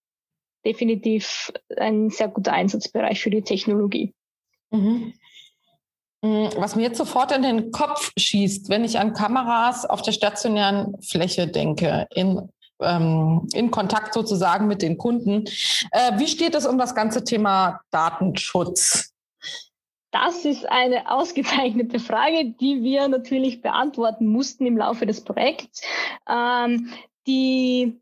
definitiv 0.64 1.52
ein 1.76 2.10
sehr 2.10 2.28
guter 2.28 2.52
Einsatzbereich 2.52 3.20
für 3.20 3.30
die 3.30 3.42
Technologie. 3.42 4.14
Mhm. 4.70 5.12
Mm, 6.22 6.48
was 6.56 6.74
mir 6.74 6.82
jetzt 6.82 6.98
sofort 6.98 7.32
in 7.32 7.42
den 7.42 7.70
Kopf 7.70 8.12
schießt, 8.16 8.70
wenn 8.70 8.84
ich 8.84 8.98
an 8.98 9.12
Kameras 9.12 9.84
auf 9.84 10.00
der 10.00 10.12
stationären 10.12 10.96
Fläche 11.02 11.46
denke, 11.46 12.06
in, 12.14 12.48
ähm, 12.84 13.48
in 13.52 13.70
Kontakt 13.70 14.14
sozusagen 14.14 14.66
mit 14.66 14.82
den 14.82 14.98
Kunden, 14.98 15.44
äh, 15.90 16.18
wie 16.18 16.28
steht 16.28 16.54
es 16.54 16.66
um 16.66 16.78
das 16.78 16.94
ganze 16.94 17.24
Thema 17.24 17.80
Datenschutz? 17.90 19.12
Das 20.10 20.44
ist 20.44 20.68
eine 20.70 21.10
ausgezeichnete 21.10 21.98
Frage, 21.98 22.54
die 22.60 22.82
wir 22.84 23.08
natürlich 23.08 23.62
beantworten 23.62 24.28
mussten 24.28 24.64
im 24.64 24.76
Laufe 24.76 25.06
des 25.06 25.24
Projekts. 25.24 25.82
Ähm, 26.28 26.92
die 27.26 28.00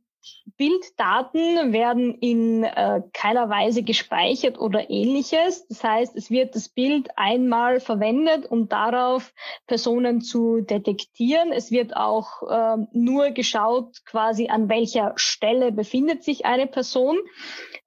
Bilddaten 0.56 1.72
werden 1.72 2.14
in 2.14 2.64
äh, 2.64 3.02
keiner 3.12 3.48
Weise 3.48 3.82
gespeichert 3.82 4.58
oder 4.58 4.90
ähnliches. 4.90 5.66
Das 5.68 5.82
heißt, 5.82 6.16
es 6.16 6.30
wird 6.30 6.54
das 6.54 6.68
Bild 6.68 7.10
einmal 7.16 7.80
verwendet, 7.80 8.46
um 8.46 8.68
darauf 8.68 9.32
Personen 9.66 10.20
zu 10.20 10.60
detektieren. 10.60 11.52
Es 11.52 11.70
wird 11.70 11.96
auch 11.96 12.42
äh, 12.48 12.76
nur 12.92 13.30
geschaut, 13.30 14.04
quasi 14.04 14.48
an 14.48 14.68
welcher 14.68 15.12
Stelle 15.16 15.72
befindet 15.72 16.24
sich 16.24 16.44
eine 16.44 16.66
Person. 16.66 17.18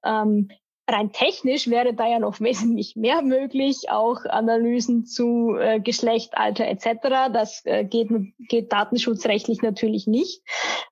Ähm, 0.03 0.49
rein 0.87 1.11
technisch 1.11 1.69
wäre 1.69 1.93
da 1.93 2.07
ja 2.07 2.19
noch 2.19 2.39
wesentlich 2.41 2.95
mehr 2.95 3.21
möglich, 3.21 3.89
auch 3.89 4.25
Analysen 4.25 5.05
zu 5.05 5.55
äh, 5.57 5.79
Geschlecht, 5.79 6.37
Alter 6.37 6.65
etc. 6.67 7.31
Das 7.33 7.65
äh, 7.65 7.83
geht, 7.83 8.09
geht 8.49 8.71
datenschutzrechtlich 8.71 9.61
natürlich 9.61 10.07
nicht 10.07 10.41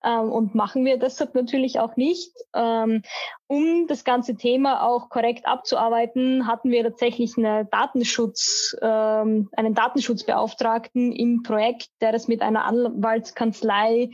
ähm, 0.03 0.31
und 0.31 0.55
machen 0.55 0.85
wir 0.85 0.97
deshalb 0.97 1.35
natürlich 1.35 1.79
auch 1.79 1.95
nicht. 1.95 2.31
Ähm, 2.55 3.03
um 3.47 3.85
das 3.87 4.03
ganze 4.03 4.35
Thema 4.35 4.87
auch 4.87 5.09
korrekt 5.09 5.45
abzuarbeiten, 5.45 6.47
hatten 6.47 6.71
wir 6.71 6.83
tatsächlich 6.83 7.37
eine 7.37 7.65
Datenschutz, 7.65 8.75
ähm, 8.81 9.49
einen 9.51 9.75
Datenschutzbeauftragten 9.75 11.11
im 11.11 11.43
Projekt, 11.43 11.89
der 12.01 12.11
das 12.11 12.27
mit 12.27 12.41
einer 12.41 12.65
Anwaltskanzlei 12.65 14.09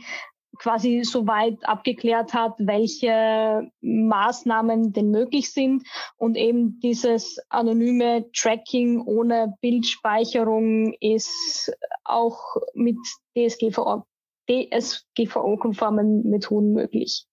quasi 0.60 1.04
soweit 1.04 1.66
abgeklärt 1.66 2.34
hat, 2.34 2.54
welche 2.58 3.70
Maßnahmen 3.80 4.92
denn 4.92 5.10
möglich 5.10 5.52
sind 5.52 5.84
und 6.18 6.36
eben 6.36 6.78
dieses 6.80 7.38
anonyme 7.48 8.30
Tracking 8.32 9.00
ohne 9.00 9.56
Bildspeicherung 9.62 10.92
ist 11.00 11.72
auch 12.04 12.56
mit 12.74 12.98
DSGVO, 13.36 14.04
DSGVO-konformen 14.48 16.28
Methoden 16.28 16.74
möglich. 16.74 17.26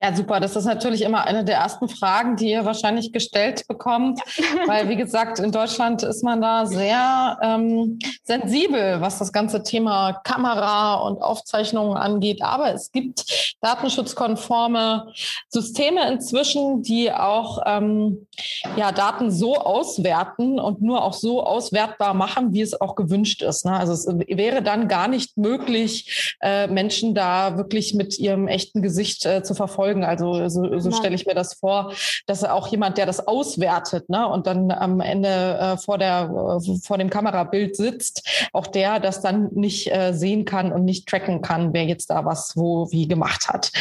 Ja, 0.00 0.14
super. 0.14 0.38
Das 0.38 0.54
ist 0.54 0.64
natürlich 0.64 1.02
immer 1.02 1.24
eine 1.26 1.44
der 1.44 1.56
ersten 1.56 1.88
Fragen, 1.88 2.36
die 2.36 2.50
ihr 2.50 2.64
wahrscheinlich 2.64 3.12
gestellt 3.12 3.66
bekommt, 3.66 4.20
weil 4.66 4.88
wie 4.88 4.94
gesagt, 4.94 5.40
in 5.40 5.50
Deutschland 5.50 6.04
ist 6.04 6.22
man 6.22 6.40
da 6.40 6.66
sehr 6.66 7.36
ähm, 7.42 7.98
sensibel, 8.22 9.00
was 9.00 9.18
das 9.18 9.32
ganze 9.32 9.64
Thema 9.64 10.12
Kamera 10.22 10.94
und 10.94 11.20
Aufzeichnungen 11.20 11.96
angeht. 11.96 12.42
Aber 12.42 12.72
es 12.72 12.92
gibt 12.92 13.56
datenschutzkonforme 13.60 15.12
Systeme 15.48 16.08
inzwischen, 16.12 16.82
die 16.82 17.12
auch 17.12 17.60
ähm, 17.66 18.28
ja, 18.76 18.92
Daten 18.92 19.32
so 19.32 19.56
auswerten 19.56 20.60
und 20.60 20.80
nur 20.80 21.02
auch 21.02 21.14
so 21.14 21.42
auswertbar 21.42 22.14
machen, 22.14 22.52
wie 22.52 22.60
es 22.60 22.80
auch 22.80 22.94
gewünscht 22.94 23.42
ist. 23.42 23.64
Ne? 23.64 23.72
Also 23.72 23.94
es 23.94 24.06
wäre 24.06 24.62
dann 24.62 24.86
gar 24.86 25.08
nicht 25.08 25.36
möglich, 25.36 26.36
äh, 26.40 26.68
Menschen 26.68 27.16
da 27.16 27.56
wirklich 27.56 27.94
mit 27.94 28.16
ihrem 28.20 28.46
echten 28.46 28.80
Gesicht 28.80 29.26
äh, 29.26 29.42
zu 29.42 29.54
verfolgen 29.56 29.87
folgen. 29.88 30.04
Also 30.04 30.48
so, 30.48 30.78
so 30.78 30.90
stelle 30.90 31.14
ich 31.14 31.26
mir 31.26 31.34
das 31.34 31.54
vor, 31.54 31.92
dass 32.26 32.44
auch 32.44 32.68
jemand, 32.68 32.98
der 32.98 33.06
das 33.06 33.26
auswertet 33.26 34.08
ne, 34.08 34.28
und 34.28 34.46
dann 34.46 34.70
am 34.70 35.00
Ende 35.00 35.28
äh, 35.28 35.76
vor, 35.76 35.98
der, 35.98 36.58
äh, 36.60 36.78
vor 36.84 36.98
dem 36.98 37.10
Kamerabild 37.10 37.76
sitzt, 37.76 38.48
auch 38.52 38.66
der 38.66 39.00
das 39.00 39.20
dann 39.20 39.48
nicht 39.52 39.92
äh, 39.92 40.12
sehen 40.12 40.44
kann 40.44 40.72
und 40.72 40.84
nicht 40.84 41.08
tracken 41.08 41.42
kann, 41.42 41.72
wer 41.72 41.84
jetzt 41.84 42.10
da 42.10 42.24
was 42.24 42.52
wo 42.56 42.90
wie 42.90 43.08
gemacht 43.08 43.48
hat. 43.48 43.72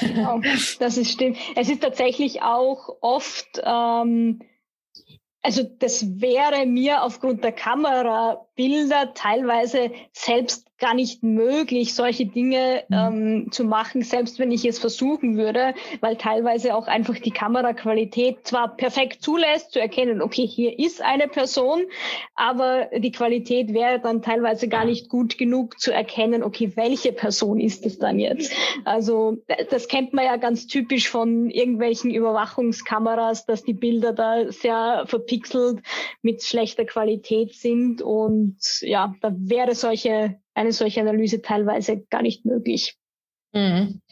Genau, 0.00 0.40
das 0.78 0.96
ist 0.96 1.12
stimmt. 1.12 1.38
Es 1.54 1.68
ist 1.68 1.82
tatsächlich 1.82 2.42
auch 2.42 2.96
oft 3.00 3.62
ähm, 3.64 4.40
also 5.42 5.62
das 5.62 6.20
wäre 6.20 6.66
mir 6.66 7.04
aufgrund 7.04 7.44
der 7.44 7.52
Kamerabilder 7.52 9.14
teilweise 9.14 9.92
selbst 10.12 10.66
gar 10.78 10.94
nicht 10.94 11.22
möglich, 11.22 11.94
solche 11.94 12.26
Dinge 12.26 12.84
mhm. 12.88 12.96
ähm, 12.96 13.52
zu 13.52 13.64
machen, 13.64 14.02
selbst 14.02 14.38
wenn 14.38 14.50
ich 14.50 14.64
es 14.64 14.78
versuchen 14.78 15.36
würde, 15.36 15.74
weil 16.00 16.16
teilweise 16.16 16.74
auch 16.74 16.86
einfach 16.86 17.18
die 17.18 17.30
Kameraqualität 17.30 18.46
zwar 18.46 18.76
perfekt 18.76 19.22
zulässt, 19.22 19.72
zu 19.72 19.80
erkennen, 19.80 20.20
okay, 20.20 20.46
hier 20.46 20.78
ist 20.78 21.02
eine 21.02 21.28
Person, 21.28 21.82
aber 22.34 22.90
die 22.96 23.10
Qualität 23.10 23.72
wäre 23.72 24.00
dann 24.00 24.20
teilweise 24.20 24.68
gar 24.68 24.84
nicht 24.84 25.08
gut 25.08 25.38
genug 25.38 25.80
zu 25.80 25.92
erkennen, 25.92 26.42
okay, 26.42 26.72
welche 26.74 27.12
Person 27.12 27.58
ist 27.58 27.86
es 27.86 27.98
dann 27.98 28.18
jetzt? 28.18 28.52
Also 28.84 29.38
das 29.70 29.88
kennt 29.88 30.12
man 30.12 30.26
ja 30.26 30.36
ganz 30.36 30.66
typisch 30.66 31.08
von 31.08 31.50
irgendwelchen 31.50 32.10
Überwachungskameras, 32.10 33.46
dass 33.46 33.62
die 33.62 33.74
Bilder 33.74 34.12
da 34.12 34.50
sehr 34.52 35.04
verpixelt 35.06 35.80
mit 36.20 36.42
schlechter 36.42 36.84
Qualität 36.84 37.54
sind 37.54 38.02
und 38.02 38.58
ja, 38.80 39.14
da 39.22 39.32
wäre 39.34 39.74
solche 39.74 40.36
eine 40.56 40.72
solche 40.72 41.00
Analyse 41.00 41.42
teilweise 41.42 42.04
gar 42.10 42.22
nicht 42.22 42.44
möglich. 42.44 42.96
Mhm. 43.56 44.02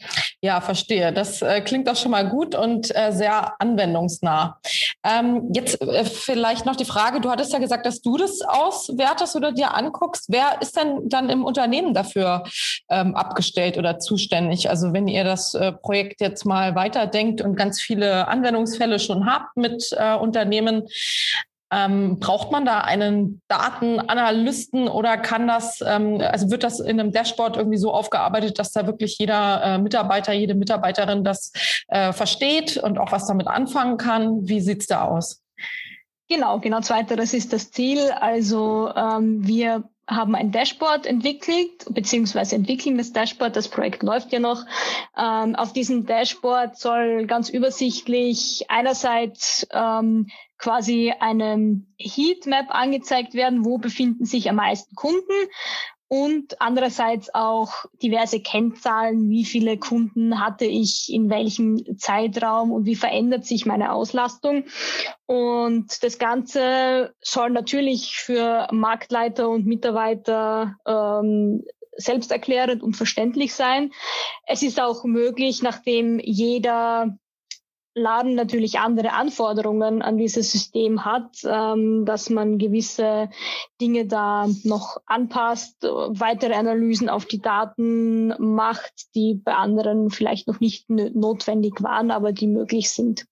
Ja, 0.41 0.59
verstehe. 0.59 1.13
Das 1.13 1.41
äh, 1.43 1.61
klingt 1.61 1.87
doch 1.87 1.95
schon 1.95 2.11
mal 2.11 2.27
gut 2.27 2.55
und 2.55 2.95
äh, 2.95 3.11
sehr 3.11 3.53
anwendungsnah. 3.59 4.59
Ähm, 5.03 5.51
jetzt 5.53 5.79
äh, 5.81 6.03
vielleicht 6.03 6.65
noch 6.65 6.75
die 6.75 6.85
Frage, 6.85 7.21
du 7.21 7.29
hattest 7.29 7.53
ja 7.53 7.59
gesagt, 7.59 7.85
dass 7.85 8.01
du 8.01 8.17
das 8.17 8.41
auswertest 8.41 9.35
oder 9.35 9.51
dir 9.51 9.75
anguckst. 9.75 10.25
Wer 10.29 10.61
ist 10.61 10.75
denn 10.77 11.09
dann 11.09 11.29
im 11.29 11.45
Unternehmen 11.45 11.93
dafür 11.93 12.43
ähm, 12.89 13.15
abgestellt 13.15 13.77
oder 13.77 13.99
zuständig? 13.99 14.69
Also 14.69 14.93
wenn 14.93 15.07
ihr 15.07 15.23
das 15.23 15.53
äh, 15.53 15.73
Projekt 15.73 16.21
jetzt 16.21 16.45
mal 16.45 16.73
weiterdenkt 16.73 17.41
und 17.41 17.55
ganz 17.55 17.79
viele 17.79 18.27
Anwendungsfälle 18.27 18.97
schon 18.97 19.27
habt 19.27 19.57
mit 19.57 19.89
äh, 19.91 20.15
Unternehmen, 20.15 20.87
ähm, 21.71 22.19
braucht 22.19 22.51
man 22.51 22.65
da 22.65 22.81
einen 22.81 23.41
Datenanalysten 23.47 24.87
oder 24.87 25.17
kann 25.17 25.47
das, 25.47 25.81
ähm, 25.85 26.21
also 26.21 26.51
wird 26.51 26.63
das 26.63 26.79
in 26.79 26.99
einem 26.99 27.11
Dashboard 27.11 27.57
irgendwie 27.57 27.77
so 27.77 27.91
aufgearbeitet, 27.91 28.59
dass 28.59 28.71
da 28.71 28.85
wirklich 28.85 29.17
jeder 29.17 29.63
äh, 29.63 29.77
Mitarbeiter, 29.77 30.33
jede 30.33 30.55
Mitarbeiterin 30.55 31.23
das 31.23 31.51
äh, 31.87 32.13
versteht 32.13 32.77
und 32.77 32.97
auch 32.97 33.11
was 33.11 33.27
damit 33.27 33.47
anfangen 33.47 33.97
kann? 33.97 34.47
Wie 34.47 34.61
sieht's 34.61 34.87
da 34.87 35.05
aus? 35.05 35.41
Genau, 36.29 36.59
genau. 36.59 36.81
Zweiteres 36.81 37.33
ist 37.33 37.53
das 37.53 37.71
Ziel. 37.71 37.99
Also 38.19 38.91
ähm, 38.95 39.45
wir 39.45 39.83
haben 40.07 40.35
ein 40.35 40.51
Dashboard 40.51 41.05
entwickelt, 41.05 41.85
beziehungsweise 41.89 42.55
entwickeln 42.55 42.97
das 42.97 43.11
Dashboard. 43.11 43.55
Das 43.55 43.67
Projekt 43.67 44.03
läuft 44.03 44.31
ja 44.31 44.39
noch. 44.39 44.65
Ähm, 45.17 45.55
auf 45.55 45.73
diesem 45.73 46.05
Dashboard 46.05 46.77
soll 46.77 47.25
ganz 47.25 47.49
übersichtlich 47.49 48.65
einerseits 48.69 49.67
ähm, 49.71 50.27
quasi 50.57 51.13
eine 51.19 51.81
Heatmap 51.99 52.67
angezeigt 52.69 53.33
werden, 53.33 53.65
wo 53.65 53.77
befinden 53.77 54.25
sich 54.25 54.49
am 54.49 54.55
meisten 54.55 54.95
Kunden 54.95 55.33
und 56.07 56.61
andererseits 56.61 57.33
auch 57.33 57.85
diverse 58.01 58.39
Kennzahlen, 58.39 59.29
wie 59.29 59.43
viele 59.43 59.77
Kunden 59.77 60.39
hatte 60.39 60.65
ich 60.65 61.11
in 61.11 61.29
welchem 61.29 61.97
Zeitraum 61.97 62.71
und 62.71 62.85
wie 62.85 62.95
verändert 62.95 63.45
sich 63.45 63.65
meine 63.65 63.91
Auslastung. 63.91 64.65
Und 65.25 66.03
das 66.03 66.19
Ganze 66.19 67.13
soll 67.21 67.49
natürlich 67.49 68.15
für 68.17 68.67
Marktleiter 68.71 69.49
und 69.49 69.65
Mitarbeiter 69.65 70.75
ähm, 70.85 71.63
selbsterklärend 71.97 72.83
und 72.83 72.95
verständlich 72.95 73.55
sein. 73.55 73.91
Es 74.45 74.61
ist 74.61 74.79
auch 74.79 75.05
möglich, 75.05 75.63
nachdem 75.63 76.19
jeder 76.19 77.17
Laden 77.95 78.35
natürlich 78.35 78.79
andere 78.79 79.13
Anforderungen 79.13 80.01
an 80.01 80.17
dieses 80.17 80.51
System 80.51 81.05
hat, 81.05 81.37
ähm, 81.45 82.05
dass 82.05 82.29
man 82.29 82.57
gewisse 82.57 83.29
Dinge 83.79 84.05
da 84.05 84.47
noch 84.63 84.97
anpasst, 85.05 85.83
weitere 85.83 86.53
Analysen 86.53 87.07
auf 87.07 87.25
die 87.25 87.41
Daten 87.41 88.33
macht, 88.37 89.15
die 89.15 89.35
bei 89.35 89.55
anderen 89.55 90.09
vielleicht 90.09 90.47
noch 90.47 90.59
nicht 90.59 90.89
notwendig 90.89 91.81
waren, 91.81 92.11
aber 92.11 92.33
die 92.33 92.47
möglich 92.47 92.89
sind. 92.89 93.25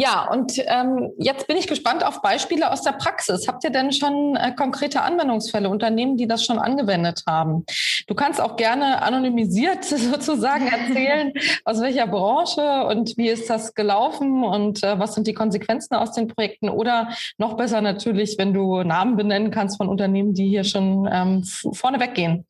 Ja, 0.00 0.30
und 0.30 0.52
ähm, 0.66 1.10
jetzt 1.18 1.48
bin 1.48 1.56
ich 1.56 1.66
gespannt 1.66 2.06
auf 2.06 2.22
Beispiele 2.22 2.70
aus 2.70 2.82
der 2.82 2.92
Praxis. 2.92 3.48
Habt 3.48 3.64
ihr 3.64 3.70
denn 3.70 3.90
schon 3.90 4.36
äh, 4.36 4.54
konkrete 4.54 5.02
Anwendungsfälle, 5.02 5.68
Unternehmen, 5.68 6.16
die 6.16 6.28
das 6.28 6.44
schon 6.44 6.60
angewendet 6.60 7.24
haben? 7.26 7.64
Du 8.06 8.14
kannst 8.14 8.40
auch 8.40 8.54
gerne 8.54 9.02
anonymisiert 9.02 9.84
sozusagen 9.84 10.68
erzählen, 10.68 11.32
aus 11.64 11.80
welcher 11.80 12.06
Branche 12.06 12.86
und 12.86 13.16
wie 13.16 13.28
ist 13.28 13.50
das 13.50 13.74
gelaufen 13.74 14.44
und 14.44 14.84
äh, 14.84 15.00
was 15.00 15.16
sind 15.16 15.26
die 15.26 15.34
Konsequenzen 15.34 15.96
aus 15.96 16.12
den 16.12 16.28
Projekten 16.28 16.68
oder 16.68 17.08
noch 17.36 17.56
besser 17.56 17.80
natürlich, 17.80 18.38
wenn 18.38 18.54
du 18.54 18.84
Namen 18.84 19.16
benennen 19.16 19.50
kannst 19.50 19.78
von 19.78 19.88
Unternehmen, 19.88 20.32
die 20.32 20.46
hier 20.46 20.62
schon 20.62 21.08
ähm, 21.10 21.42
vorne 21.72 21.98
weggehen. 21.98 22.46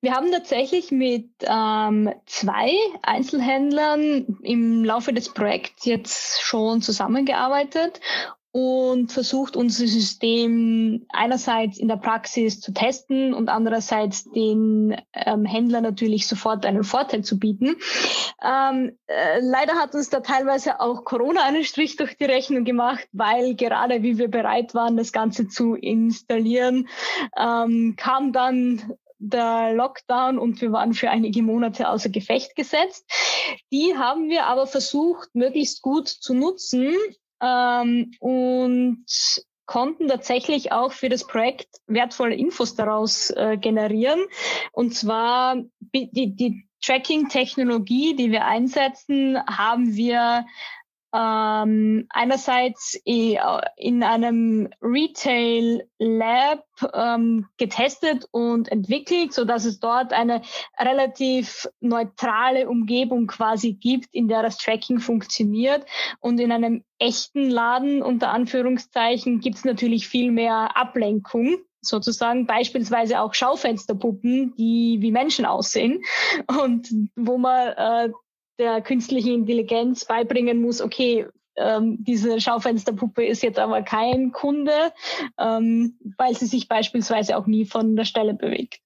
Wir 0.00 0.14
haben 0.14 0.30
tatsächlich 0.30 0.92
mit 0.92 1.28
ähm, 1.42 2.12
zwei 2.26 2.70
Einzelhändlern 3.02 4.38
im 4.42 4.84
Laufe 4.84 5.12
des 5.12 5.34
Projekts 5.34 5.84
jetzt 5.86 6.40
schon 6.40 6.82
zusammengearbeitet 6.82 8.00
und 8.52 9.12
versucht, 9.12 9.56
unser 9.56 9.86
System 9.86 11.04
einerseits 11.10 11.78
in 11.78 11.88
der 11.88 11.96
Praxis 11.96 12.60
zu 12.60 12.72
testen 12.72 13.34
und 13.34 13.48
andererseits 13.48 14.30
den 14.30 14.96
ähm, 15.12 15.44
Händler 15.44 15.80
natürlich 15.80 16.28
sofort 16.28 16.64
einen 16.64 16.84
Vorteil 16.84 17.24
zu 17.24 17.38
bieten. 17.38 17.76
Ähm, 18.42 18.96
äh, 19.06 19.40
leider 19.40 19.74
hat 19.74 19.94
uns 19.94 20.10
da 20.10 20.20
teilweise 20.20 20.80
auch 20.80 21.04
Corona 21.04 21.42
einen 21.42 21.64
Strich 21.64 21.96
durch 21.96 22.16
die 22.16 22.24
Rechnung 22.24 22.64
gemacht, 22.64 23.06
weil 23.12 23.54
gerade 23.54 24.02
wie 24.02 24.16
wir 24.16 24.28
bereit 24.28 24.74
waren, 24.74 24.96
das 24.96 25.12
Ganze 25.12 25.48
zu 25.48 25.74
installieren, 25.74 26.88
ähm, 27.36 27.94
kam 27.96 28.32
dann 28.32 28.96
der 29.18 29.72
Lockdown 29.74 30.38
und 30.38 30.60
wir 30.60 30.72
waren 30.72 30.94
für 30.94 31.10
einige 31.10 31.42
Monate 31.42 31.88
außer 31.88 32.08
Gefecht 32.08 32.54
gesetzt. 32.56 33.04
Die 33.72 33.96
haben 33.96 34.28
wir 34.28 34.46
aber 34.46 34.66
versucht, 34.66 35.34
möglichst 35.34 35.82
gut 35.82 36.08
zu 36.08 36.34
nutzen 36.34 36.94
ähm, 37.42 38.12
und 38.20 39.04
konnten 39.66 40.08
tatsächlich 40.08 40.72
auch 40.72 40.92
für 40.92 41.08
das 41.08 41.26
Projekt 41.26 41.68
wertvolle 41.86 42.34
Infos 42.34 42.74
daraus 42.74 43.30
äh, 43.30 43.58
generieren. 43.58 44.20
Und 44.72 44.94
zwar 44.94 45.56
die, 45.80 46.34
die 46.34 46.64
Tracking-Technologie, 46.82 48.14
die 48.14 48.30
wir 48.30 48.44
einsetzen, 48.44 49.38
haben 49.46 49.94
wir 49.94 50.46
ähm, 51.14 52.06
einerseits 52.10 53.00
in 53.04 54.02
einem 54.02 54.68
Retail 54.82 55.88
Lab 55.98 56.64
ähm, 56.92 57.46
getestet 57.56 58.26
und 58.30 58.70
entwickelt, 58.70 59.32
so 59.32 59.44
dass 59.44 59.64
es 59.64 59.80
dort 59.80 60.12
eine 60.12 60.42
relativ 60.78 61.66
neutrale 61.80 62.68
Umgebung 62.68 63.26
quasi 63.26 63.72
gibt, 63.72 64.14
in 64.14 64.28
der 64.28 64.42
das 64.42 64.58
Tracking 64.58 65.00
funktioniert. 65.00 65.86
Und 66.20 66.40
in 66.40 66.52
einem 66.52 66.84
echten 66.98 67.48
Laden 67.48 68.02
unter 68.02 68.30
Anführungszeichen 68.30 69.40
gibt 69.40 69.56
es 69.56 69.64
natürlich 69.64 70.08
viel 70.08 70.30
mehr 70.30 70.76
Ablenkung 70.76 71.58
sozusagen 71.80 72.46
beispielsweise 72.46 73.20
auch 73.20 73.34
Schaufensterpuppen, 73.34 74.54
die 74.56 74.98
wie 75.00 75.12
Menschen 75.12 75.46
aussehen 75.46 76.02
und 76.62 76.88
wo 77.16 77.38
man 77.38 77.68
äh, 77.68 78.10
der 78.58 78.80
künstlichen 78.82 79.34
Intelligenz 79.34 80.04
beibringen 80.04 80.60
muss, 80.60 80.80
okay, 80.80 81.26
ähm, 81.58 81.96
diese 82.04 82.40
Schaufensterpuppe 82.40 83.24
ist 83.24 83.42
jetzt 83.42 83.58
aber 83.58 83.82
kein 83.82 84.32
Kunde, 84.32 84.92
ähm, 85.38 85.98
weil 86.16 86.34
sie 86.34 86.46
sich 86.46 86.68
beispielsweise 86.68 87.36
auch 87.36 87.46
nie 87.46 87.64
von 87.64 87.96
der 87.96 88.04
Stelle 88.04 88.34
bewegt. 88.34 88.80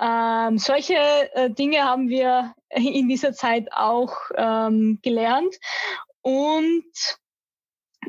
Ähm, 0.00 0.58
solche 0.58 0.96
äh, 1.34 1.50
Dinge 1.50 1.84
haben 1.84 2.08
wir 2.08 2.54
in 2.70 3.08
dieser 3.08 3.32
Zeit 3.32 3.68
auch 3.72 4.14
ähm, 4.36 4.98
gelernt 5.02 5.54
und 6.20 6.84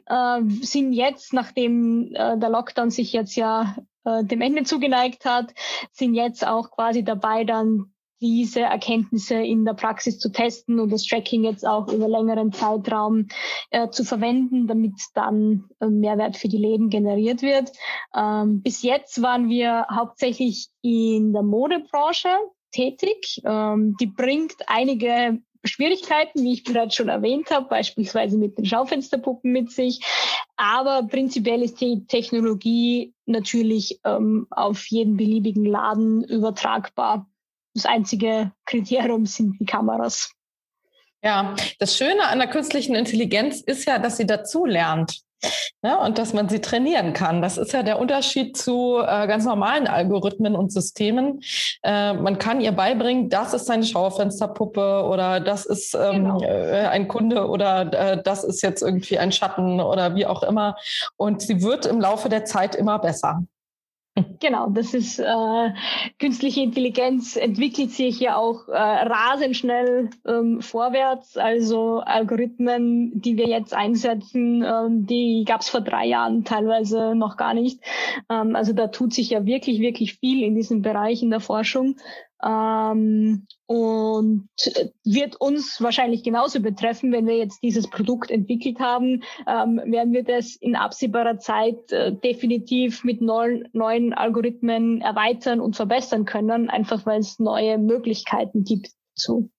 äh, 0.07 0.41
sind 0.61 0.93
jetzt, 0.93 1.33
nachdem 1.33 2.13
äh, 2.13 2.37
der 2.37 2.49
Lockdown 2.49 2.91
sich 2.91 3.13
jetzt 3.13 3.35
ja 3.35 3.75
äh, 4.03 4.23
dem 4.23 4.41
Ende 4.41 4.63
zugeneigt 4.63 5.25
hat, 5.25 5.53
sind 5.91 6.15
jetzt 6.15 6.45
auch 6.45 6.71
quasi 6.71 7.03
dabei, 7.03 7.43
dann 7.43 7.93
diese 8.25 8.61
Erkenntnisse 8.61 9.35
in 9.35 9.65
der 9.65 9.73
Praxis 9.73 10.17
zu 10.17 10.31
testen 10.31 10.79
und 10.79 10.91
das 10.91 11.05
Tracking 11.05 11.43
jetzt 11.43 11.65
auch 11.65 11.87
über 11.91 12.07
längeren 12.07 12.51
Zeitraum 12.51 13.27
äh, 13.69 13.89
zu 13.89 14.03
verwenden, 14.03 14.67
damit 14.67 14.93
dann 15.13 15.65
äh, 15.79 15.85
Mehrwert 15.87 16.35
für 16.35 16.47
die 16.47 16.57
Läden 16.57 16.89
generiert 16.89 17.43
wird. 17.43 17.71
Ähm, 18.15 18.63
bis 18.63 18.81
jetzt 18.81 19.21
waren 19.21 19.47
wir 19.47 19.85
hauptsächlich 19.91 20.69
in 20.81 21.33
der 21.33 21.43
Modebranche 21.43 22.29
tätig. 22.71 23.41
Ähm, 23.45 23.95
die 23.99 24.07
bringt 24.07 24.55
einige 24.67 25.39
Schwierigkeiten, 25.63 26.43
wie 26.43 26.53
ich 26.53 26.63
bereits 26.63 26.95
schon 26.95 27.09
erwähnt 27.09 27.51
habe, 27.51 27.67
beispielsweise 27.67 28.37
mit 28.37 28.57
den 28.57 28.65
Schaufensterpuppen 28.65 29.51
mit 29.51 29.71
sich. 29.71 29.99
Aber 30.57 31.07
prinzipiell 31.07 31.61
ist 31.61 31.81
die 31.81 32.05
Technologie 32.07 33.13
natürlich 33.25 33.99
ähm, 34.03 34.47
auf 34.49 34.85
jeden 34.87 35.17
beliebigen 35.17 35.65
Laden 35.65 36.23
übertragbar 36.23 37.27
das 37.75 37.85
einzige 37.85 38.51
Kriterium 38.65 39.25
sind 39.25 39.59
die 39.59 39.65
Kameras. 39.65 40.31
Ja, 41.21 41.55
das 41.79 41.97
Schöne 41.97 42.27
an 42.27 42.39
der 42.39 42.47
künstlichen 42.47 42.95
Intelligenz 42.95 43.61
ist 43.61 43.85
ja, 43.85 43.99
dass 43.99 44.17
sie 44.17 44.25
dazu 44.25 44.65
lernt. 44.65 45.21
Ne, 45.83 45.99
und 45.99 46.17
dass 46.17 46.33
man 46.33 46.49
sie 46.49 46.59
trainieren 46.59 47.13
kann. 47.13 47.41
Das 47.41 47.57
ist 47.57 47.71
ja 47.71 47.83
der 47.83 47.99
Unterschied 47.99 48.57
zu 48.57 48.97
äh, 48.99 49.27
ganz 49.27 49.45
normalen 49.45 49.85
Algorithmen 49.85 50.55
und 50.55 50.71
Systemen. 50.71 51.41
Äh, 51.83 52.13
man 52.13 52.39
kann 52.39 52.61
ihr 52.61 52.71
beibringen, 52.71 53.29
das 53.29 53.53
ist 53.53 53.69
eine 53.69 53.83
Schaufensterpuppe 53.83 55.03
oder 55.03 55.39
das 55.41 55.65
ist 55.65 55.93
ähm, 55.93 56.23
genau. 56.23 56.41
äh, 56.41 56.87
ein 56.87 57.07
Kunde 57.07 57.47
oder 57.47 57.93
äh, 57.93 58.23
das 58.23 58.43
ist 58.43 58.63
jetzt 58.63 58.81
irgendwie 58.81 59.19
ein 59.19 59.31
Schatten 59.31 59.79
oder 59.81 60.15
wie 60.15 60.25
auch 60.25 60.41
immer. 60.41 60.77
Und 61.15 61.43
sie 61.43 61.61
wird 61.61 61.85
im 61.85 62.01
Laufe 62.01 62.29
der 62.29 62.45
Zeit 62.45 62.73
immer 62.73 62.97
besser. 62.97 63.43
Genau, 64.39 64.69
das 64.69 64.93
ist 64.93 65.19
äh, 65.19 65.73
künstliche 66.19 66.61
Intelligenz 66.61 67.35
entwickelt 67.35 67.91
sich 67.91 68.19
ja 68.19 68.37
auch 68.37 68.69
äh, 68.69 68.77
rasend 68.77 69.57
schnell 69.57 70.09
ähm, 70.25 70.61
vorwärts. 70.61 71.35
Also 71.35 71.99
Algorithmen, 71.99 73.19
die 73.19 73.35
wir 73.35 73.47
jetzt 73.47 73.73
einsetzen, 73.73 74.63
ähm, 74.63 75.05
die 75.05 75.43
gab 75.45 75.61
es 75.61 75.69
vor 75.69 75.81
drei 75.81 76.05
Jahren 76.05 76.45
teilweise 76.45 77.13
noch 77.15 77.35
gar 77.35 77.53
nicht. 77.53 77.81
Ähm, 78.29 78.55
also 78.55 78.71
da 78.71 78.87
tut 78.87 79.13
sich 79.13 79.31
ja 79.31 79.45
wirklich, 79.45 79.79
wirklich 79.79 80.13
viel 80.13 80.43
in 80.43 80.55
diesem 80.55 80.81
Bereich 80.81 81.21
in 81.21 81.29
der 81.29 81.41
Forschung. 81.41 81.97
Ähm, 82.43 83.47
und 83.65 84.49
wird 85.03 85.35
uns 85.39 85.81
wahrscheinlich 85.81 86.23
genauso 86.23 86.61
betreffen, 86.61 87.11
wenn 87.11 87.25
wir 87.25 87.37
jetzt 87.37 87.63
dieses 87.63 87.89
Produkt 87.89 88.29
entwickelt 88.29 88.79
haben, 88.79 89.23
ähm, 89.47 89.81
werden 89.85 90.13
wir 90.13 90.23
das 90.23 90.55
in 90.55 90.75
absehbarer 90.75 91.39
Zeit 91.39 91.91
äh, 91.91 92.13
definitiv 92.13 93.03
mit 93.03 93.21
neuen, 93.21 93.67
neuen 93.73 94.13
Algorithmen 94.13 95.01
erweitern 95.01 95.59
und 95.59 95.75
verbessern 95.75 96.25
können, 96.25 96.69
einfach 96.69 97.05
weil 97.05 97.19
es 97.19 97.39
neue 97.39 97.77
Möglichkeiten 97.77 98.63
gibt 98.63 98.89
zu. 99.15 99.49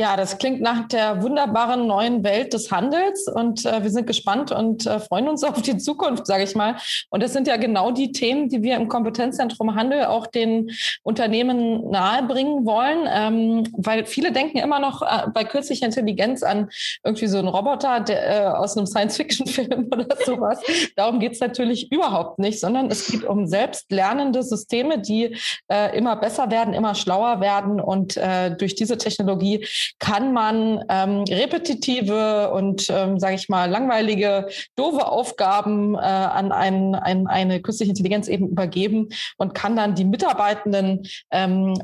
Ja, 0.00 0.16
das 0.16 0.38
klingt 0.38 0.60
nach 0.60 0.86
der 0.86 1.22
wunderbaren 1.24 1.88
neuen 1.88 2.22
Welt 2.22 2.52
des 2.52 2.70
Handels 2.70 3.26
und 3.26 3.66
äh, 3.66 3.82
wir 3.82 3.90
sind 3.90 4.06
gespannt 4.06 4.52
und 4.52 4.86
äh, 4.86 5.00
freuen 5.00 5.26
uns 5.26 5.42
auf 5.44 5.60
die 5.60 5.76
Zukunft, 5.76 6.24
sage 6.24 6.44
ich 6.44 6.54
mal. 6.54 6.76
Und 7.10 7.20
das 7.20 7.32
sind 7.32 7.48
ja 7.48 7.56
genau 7.56 7.90
die 7.90 8.12
Themen, 8.12 8.48
die 8.48 8.62
wir 8.62 8.76
im 8.76 8.86
Kompetenzzentrum 8.86 9.74
Handel 9.74 10.04
auch 10.04 10.28
den 10.28 10.70
Unternehmen 11.02 11.90
nahebringen 11.90 12.64
wollen, 12.64 13.08
ähm, 13.12 13.64
weil 13.76 14.06
viele 14.06 14.30
denken 14.30 14.58
immer 14.58 14.78
noch 14.78 15.02
äh, 15.02 15.26
bei 15.34 15.42
künstlicher 15.42 15.86
Intelligenz 15.86 16.44
an 16.44 16.68
irgendwie 17.02 17.26
so 17.26 17.38
einen 17.38 17.48
Roboter 17.48 17.98
der, 17.98 18.44
äh, 18.44 18.46
aus 18.46 18.76
einem 18.76 18.86
Science-Fiction-Film 18.86 19.88
oder 19.92 20.16
sowas. 20.24 20.60
Darum 20.94 21.18
geht's 21.18 21.40
natürlich 21.40 21.90
überhaupt 21.90 22.38
nicht, 22.38 22.60
sondern 22.60 22.86
es 22.86 23.08
geht 23.08 23.24
um 23.24 23.48
selbstlernende 23.48 24.44
Systeme, 24.44 25.00
die 25.00 25.36
äh, 25.66 25.98
immer 25.98 26.14
besser 26.14 26.52
werden, 26.52 26.72
immer 26.72 26.94
schlauer 26.94 27.40
werden 27.40 27.80
und 27.80 28.16
äh, 28.16 28.54
durch 28.56 28.76
diese 28.76 28.96
Technologie 28.96 29.66
kann 29.98 30.32
man 30.32 30.84
ähm, 30.88 31.24
repetitive 31.28 32.50
und, 32.50 32.88
ähm, 32.90 33.18
sage 33.18 33.34
ich 33.34 33.48
mal, 33.48 33.70
langweilige, 33.70 34.48
doofe 34.76 35.06
Aufgaben 35.06 35.94
äh, 35.94 35.98
an 35.98 36.52
ein, 36.52 36.94
ein, 36.94 37.26
eine 37.26 37.60
künstliche 37.60 37.90
Intelligenz 37.90 38.28
eben 38.28 38.48
übergeben 38.48 39.08
und 39.36 39.54
kann 39.54 39.76
dann 39.76 39.94
die 39.94 40.04
Mitarbeitenden 40.04 41.06
ähm, 41.30 41.74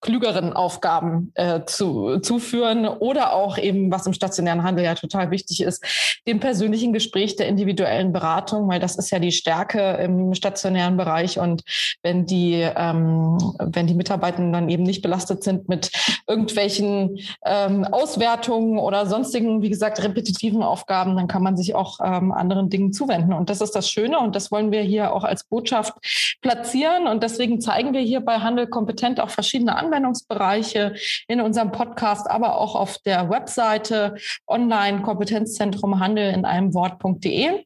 klügeren 0.00 0.52
Aufgaben 0.52 1.32
äh, 1.34 1.60
zu, 1.66 2.20
zuführen 2.20 2.86
oder 2.86 3.32
auch 3.32 3.58
eben, 3.58 3.90
was 3.90 4.06
im 4.06 4.12
stationären 4.12 4.62
Handel 4.62 4.84
ja 4.84 4.94
total 4.94 5.30
wichtig 5.30 5.62
ist, 5.62 5.84
dem 6.26 6.40
persönlichen 6.40 6.92
Gespräch 6.92 7.36
der 7.36 7.48
individuellen 7.48 8.12
Beratung, 8.12 8.68
weil 8.68 8.80
das 8.80 8.96
ist 8.96 9.10
ja 9.10 9.18
die 9.18 9.32
Stärke 9.32 9.80
im 10.02 10.34
stationären 10.34 10.96
Bereich 10.96 11.38
und 11.38 11.62
wenn 12.02 12.26
die, 12.26 12.54
ähm, 12.54 13.38
wenn 13.58 13.86
die 13.86 13.94
Mitarbeitenden 13.94 14.52
dann 14.52 14.68
eben 14.68 14.82
nicht 14.82 15.02
belastet 15.02 15.42
sind 15.42 15.68
mit 15.68 15.90
irgendwelchen 16.28 17.18
ähm, 17.44 17.84
Auswertungen 17.84 18.78
oder 18.78 19.06
sonstigen, 19.06 19.62
wie 19.62 19.70
gesagt, 19.70 20.02
repetitiven 20.02 20.62
Aufgaben, 20.62 21.16
dann 21.16 21.28
kann 21.28 21.42
man 21.42 21.56
sich 21.56 21.74
auch 21.74 21.98
ähm, 22.02 22.32
anderen 22.32 22.70
Dingen 22.70 22.92
zuwenden. 22.92 23.32
Und 23.32 23.50
das 23.50 23.60
ist 23.60 23.72
das 23.72 23.88
Schöne 23.88 24.18
und 24.18 24.34
das 24.34 24.50
wollen 24.50 24.72
wir 24.72 24.82
hier 24.82 25.12
auch 25.12 25.24
als 25.24 25.44
Botschaft 25.44 25.94
platzieren. 26.42 27.06
Und 27.06 27.22
deswegen 27.22 27.60
zeigen 27.60 27.92
wir 27.92 28.00
hier 28.00 28.20
bei 28.20 28.38
Handel 28.38 28.66
kompetent 28.66 29.20
auch 29.20 29.30
verschiedene 29.30 29.76
Anwendungsbereiche 29.76 30.94
in 31.28 31.40
unserem 31.40 31.72
Podcast, 31.72 32.30
aber 32.30 32.58
auch 32.58 32.74
auf 32.74 32.98
der 32.98 33.30
Webseite 33.30 34.16
online 34.46 35.02
Kompetenzzentrum 35.02 36.00
Handel 36.00 36.32
in 36.32 36.44
einem 36.44 36.74
Wort.de. 36.74 37.64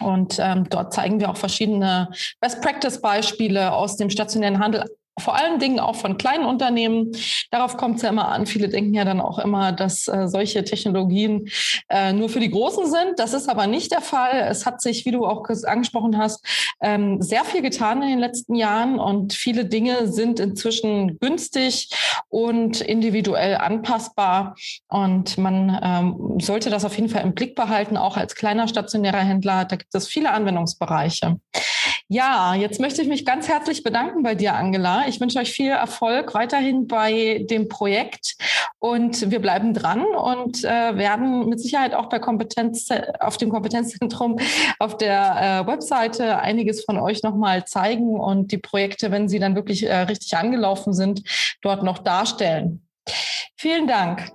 Und 0.00 0.38
ähm, 0.38 0.68
dort 0.68 0.92
zeigen 0.92 1.20
wir 1.20 1.30
auch 1.30 1.36
verschiedene 1.36 2.10
Best-Practice-Beispiele 2.40 3.72
aus 3.72 3.96
dem 3.96 4.10
stationären 4.10 4.60
Handel 4.60 4.84
vor 5.18 5.36
allen 5.36 5.58
Dingen 5.58 5.80
auch 5.80 5.96
von 5.96 6.18
kleinen 6.18 6.44
Unternehmen. 6.44 7.12
Darauf 7.50 7.76
kommt 7.76 7.96
es 7.96 8.02
ja 8.02 8.10
immer 8.10 8.28
an. 8.28 8.46
Viele 8.46 8.68
denken 8.68 8.94
ja 8.94 9.04
dann 9.04 9.20
auch 9.20 9.38
immer, 9.38 9.72
dass 9.72 10.08
äh, 10.08 10.28
solche 10.28 10.64
Technologien 10.64 11.48
äh, 11.88 12.12
nur 12.12 12.28
für 12.28 12.40
die 12.40 12.50
Großen 12.50 12.86
sind. 12.86 13.18
Das 13.18 13.32
ist 13.32 13.48
aber 13.48 13.66
nicht 13.66 13.92
der 13.92 14.00
Fall. 14.00 14.46
Es 14.48 14.66
hat 14.66 14.80
sich, 14.80 15.04
wie 15.04 15.10
du 15.10 15.24
auch 15.26 15.48
angesprochen 15.66 16.18
hast, 16.18 16.44
ähm, 16.82 17.20
sehr 17.22 17.44
viel 17.44 17.62
getan 17.62 18.02
in 18.02 18.08
den 18.08 18.18
letzten 18.18 18.54
Jahren 18.54 18.98
und 18.98 19.32
viele 19.32 19.64
Dinge 19.64 20.08
sind 20.08 20.40
inzwischen 20.40 21.18
günstig 21.18 21.90
und 22.28 22.80
individuell 22.80 23.56
anpassbar. 23.56 24.54
Und 24.88 25.38
man 25.38 25.78
ähm, 25.82 26.38
sollte 26.40 26.70
das 26.70 26.84
auf 26.84 26.96
jeden 26.96 27.08
Fall 27.08 27.22
im 27.22 27.34
Blick 27.34 27.54
behalten, 27.54 27.96
auch 27.96 28.16
als 28.16 28.34
kleiner 28.34 28.68
stationärer 28.68 29.18
Händler. 29.18 29.64
Da 29.64 29.76
gibt 29.76 29.94
es 29.94 30.06
viele 30.06 30.32
Anwendungsbereiche. 30.32 31.38
Ja, 32.10 32.54
jetzt 32.54 32.80
möchte 32.80 33.02
ich 33.02 33.08
mich 33.08 33.26
ganz 33.26 33.48
herzlich 33.48 33.82
bedanken 33.82 34.22
bei 34.22 34.34
dir, 34.34 34.54
Angela. 34.54 35.06
Ich 35.08 35.20
wünsche 35.20 35.38
euch 35.38 35.52
viel 35.52 35.70
Erfolg 35.70 36.32
weiterhin 36.32 36.86
bei 36.86 37.44
dem 37.50 37.68
Projekt 37.68 38.36
und 38.78 39.30
wir 39.30 39.42
bleiben 39.42 39.74
dran 39.74 40.06
und 40.06 40.64
äh, 40.64 40.96
werden 40.96 41.50
mit 41.50 41.60
Sicherheit 41.60 41.92
auch 41.92 42.08
bei 42.08 42.18
Kompetenz 42.18 42.88
auf 43.20 43.36
dem 43.36 43.50
Kompetenzzentrum 43.50 44.38
auf 44.78 44.96
der 44.96 45.64
äh, 45.66 45.66
Webseite 45.66 46.38
einiges 46.38 46.82
von 46.82 46.98
euch 46.98 47.22
nochmal 47.22 47.66
zeigen 47.66 48.18
und 48.18 48.52
die 48.52 48.58
Projekte, 48.58 49.10
wenn 49.10 49.28
sie 49.28 49.38
dann 49.38 49.54
wirklich 49.54 49.84
äh, 49.84 49.94
richtig 49.94 50.34
angelaufen 50.34 50.94
sind, 50.94 51.22
dort 51.60 51.82
noch 51.82 51.98
darstellen. 51.98 52.86
Vielen 53.56 53.86
Dank. 53.86 54.32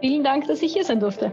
Vielen 0.00 0.22
Dank, 0.22 0.46
dass 0.46 0.62
ich 0.62 0.72
hier 0.72 0.84
sein 0.84 1.00
durfte. 1.00 1.32